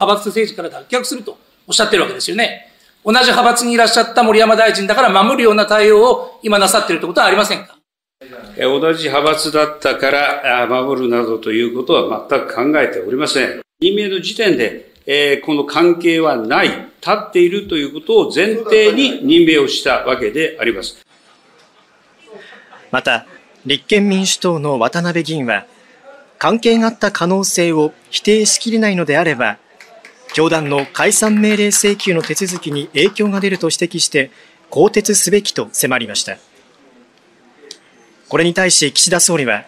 [0.00, 2.70] 派閥政治から脱却するとおっしゃってるわけですよね。
[3.04, 7.76] 同じ派閥にいらっしゃった森山大臣だから守るような対応を今なさっているということはありませんか？
[8.56, 13.60] 同じ派閥だったから守るなどということは全く考えておりません。
[13.80, 21.04] 任命の時点で、えこの関係はない、立っているということを前提に任命をしたわけであります。
[22.90, 23.26] また、
[23.66, 25.66] 立憲民主党の渡辺議員は、
[26.38, 29.58] 関係があった可能性を否定しきれないのであれば、
[30.34, 34.32] 教団の解散命令請求の手続きに影響が出ると指摘して、
[34.68, 36.38] 更迭すべきと迫りました。
[38.28, 39.64] これに対し岸田総理は、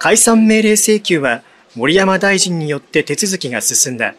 [0.00, 1.44] 解散命令請求は
[1.76, 4.16] 森山大臣によって手続きが進んだ。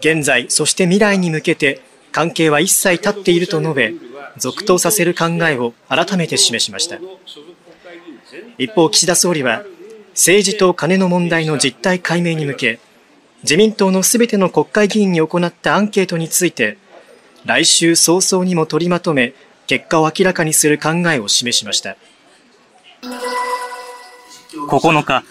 [0.00, 1.80] 現在、そして未来に向けて
[2.12, 3.94] 関係は一切立っていると述べ、
[4.36, 6.98] 続投させる考えを改めて示しました。
[8.58, 9.64] 一方、岸田総理は、
[10.10, 12.78] 政治と金の問題の実態解明に向け、
[13.42, 16.78] 自民党のすべての国会議員に行ったアンケートについて、
[17.44, 19.34] 来週早々にも取りまとめ、
[19.66, 21.96] 結果を明らかにする考えを示しました。
[24.68, 25.24] 9日、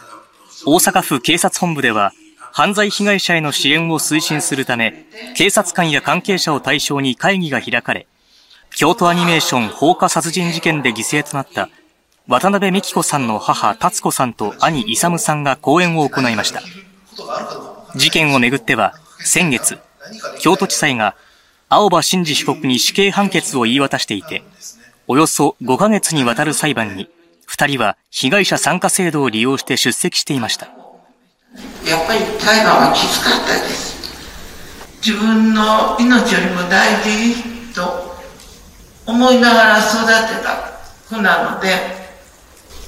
[0.65, 2.13] 大阪府警察本部では、
[2.51, 8.07] 犯罪被害者への支援を推進するため、警察官や関係者を対象に会議が開かれ、
[8.75, 11.69] 京都アニメーション放火殺人事件で犠牲となった
[12.27, 16.61] 渡辺美希子さんの母、達子さんと兄、勇さんが講演を行いました。
[17.95, 19.79] 事件をめぐっては、先月、
[20.39, 21.15] 京都地裁が
[21.69, 24.43] 青葉真司被告に死刑判決を言い渡していて、
[25.07, 27.09] およそ5ヶ月にわたる裁判に、
[27.45, 30.65] 二人は被害者参加制度を利用して出席していました。
[31.87, 33.95] やっぱり裁判はきつかったです。
[35.05, 38.15] 自分の命よりも大事と
[39.05, 42.05] 思いながら育てた子なので。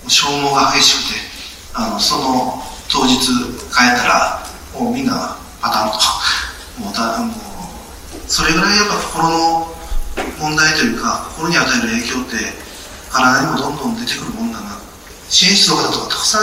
[0.08, 1.20] 消耗が激しくて、
[1.76, 4.47] あの、その当日帰ったら、
[4.80, 5.98] もうみんなパタンと、
[6.82, 7.38] もうだ、もう、
[8.28, 9.76] それぐらいやっぱ心の
[10.40, 12.54] 問題というか、心に与える影響って、
[13.10, 14.78] 体にもどんどん出てくるもんだな。
[15.30, 16.40] 支援室の方とかたくさ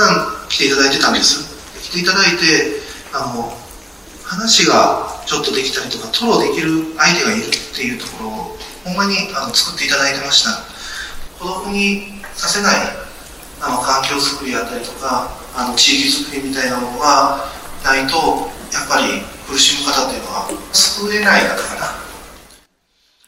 [0.47, 1.47] ん来ていただいてたんです。
[1.81, 2.83] 来ていただいて、
[3.13, 3.53] あの、
[4.25, 10.51] 話がちょっとできたりとか、吐露できる相手がいるっていうところを、ほんまにあの作っていただいてました。
[11.39, 12.75] 孤独にさせない
[13.61, 17.54] あの環境づくりやったりとか、あの地域づくりみたいなものが
[17.85, 18.17] ないと、
[18.73, 21.87] やっぱり苦しむ方っていうのは救えない方かな。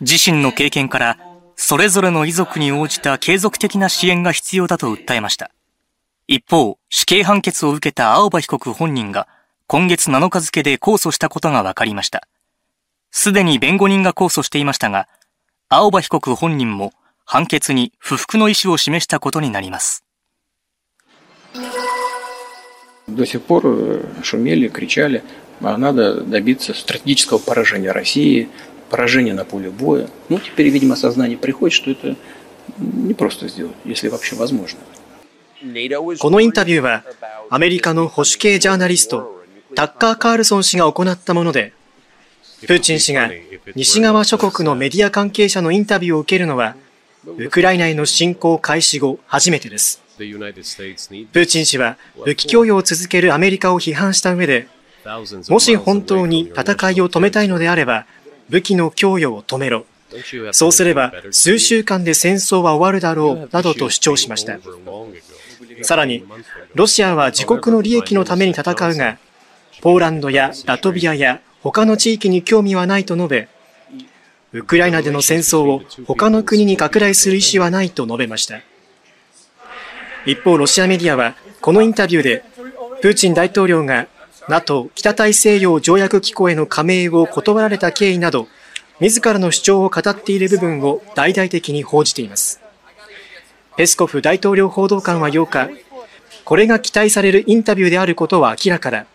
[0.00, 1.18] 自身の経験から
[1.56, 5.50] それぞれの遺族に応じた継続的な支援が必要だと訴えました。
[6.26, 9.28] 一方、死刑判決を受けた青葉被告本人が
[9.66, 12.26] 今月7日付で控訴したことが分かりました。
[13.10, 15.08] すでに弁護人が控訴していましたが、
[15.68, 16.92] 青葉被告本人も
[17.24, 20.05] 判決に不服の意思を示したことになります。
[23.07, 25.23] До сих пор шумели, кричали,
[25.59, 28.49] а надо добиться стратегического поражения России,
[28.89, 30.07] поражение на поле боя.
[30.29, 32.15] Ну, теперь, видимо, осознание приходит, что это
[32.77, 34.79] не просто сделать, если вообще возможно.
[36.19, 37.03] このインタビューは
[37.51, 39.43] アメリカの保守系ジャーナリスト
[39.75, 41.73] タッカー・カールソン氏が行ったもので
[42.65, 43.29] プーチン氏が
[43.75, 46.75] 西側諸国のメディア関係者のインタビューを受けるのは
[47.27, 54.68] ウクライナへの侵攻開始後初めてです プーチン氏は武器供与を続けるアメリカを批判した上で
[55.48, 58.06] もし本当に戦いを止めたいのであれば
[58.48, 59.86] 武器の供与を止めろ。
[60.52, 64.58] そうすれば数週間で戦争は終わるだろうなどと主張しました。
[65.82, 66.24] さらに、
[66.74, 69.18] ロシアは自国の利益のために戦うが、
[69.82, 73.48] ポーランドやラトビアや他の地域に興味はないと述べ、
[74.52, 78.60] ウクライナでの戦争を他の国に拡大する意思はないと述べました。
[80.26, 82.44] 一方、ロシアメディアはこのインタビューで、
[83.00, 84.08] プーチン大統領が
[84.48, 88.48] NATO 北大西洋条約機構への加盟を断られた経緯など、
[89.00, 92.60] 自らの主張を語っている部分を大々的に報じています。
[93.76, 95.70] ペスコフ大統領報道官は8日、
[96.44, 99.06] これが期待されるインタビューであることは明らかだ。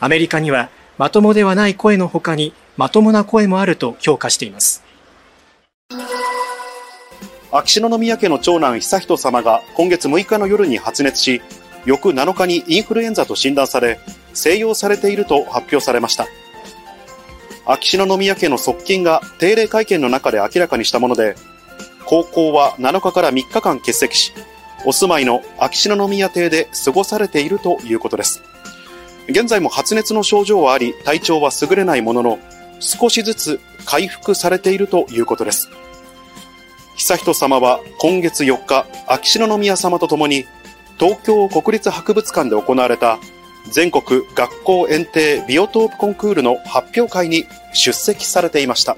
[0.00, 4.87] アメリカにはまともではない声の他にまともな声もあると評価しています。
[7.50, 11.40] 秋篠宮家の長男悠仁さまが今月6日の夜に発熱し、
[11.86, 13.98] 翌7日にインフルエンザと診断され、
[14.34, 16.26] 静養されていると発表されました。
[17.64, 21.36] 秋篠宮家の側近が定例会見の中で明らかにしたもので、
[22.04, 24.34] 高校は7日から3日間欠席し、
[24.84, 28.42] お住まいの秋篠宮邸で過ごされているということです。
[29.26, 32.38] 現在も発熱の症状はあり、体調は優れないものの、
[32.80, 35.70] 少しずつ回復されているということです。
[36.98, 40.46] 悠仁さまは今月4日、秋篠宮さまと共に、
[40.98, 43.20] 東京国立博物館で行われた
[43.70, 48.96] 全国学校園庭ビオトープコンクールの発表会に出席されていました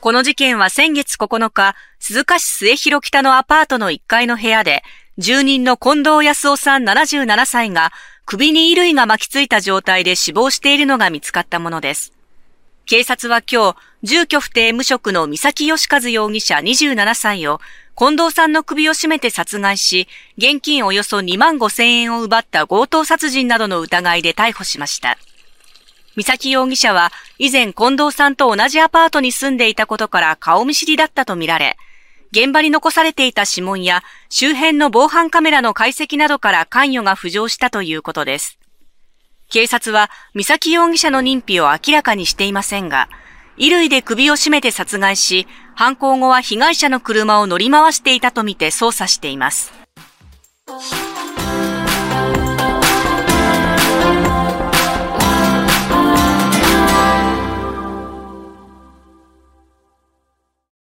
[0.00, 4.84] この事件は先月9日、鈴鹿市末広北のアパートの1階の部屋で、
[5.18, 7.90] 住人の近藤康夫さん77歳が
[8.26, 12.12] 首に衣類が巻きついた状態で死亡しているのが見つかったものです。
[12.90, 17.60] 警察は今日、住居不定無職の三崎義和容疑者27歳を
[17.96, 20.08] 近藤さんの首を絞めて殺害し、
[20.38, 25.18] 現金およそ2万5千円を奪った強盗殺人などの疑いで逮捕しました。
[26.16, 31.76] 三崎容疑者は以前近藤さんと同じアパートに住んでいたことから顔見知りだったとみられ、
[32.32, 38.59] 現場に残されていた指紋や周辺の防犯カメラの解析などから関与が浮上したということです。
[39.50, 43.08] 警察は美咲容疑者の認否を明らかにしていませんが、
[43.56, 49.72] 衣類で首を絞めて殺害し、犯行後は被害者の車を乗り回していたとみて捜査しています。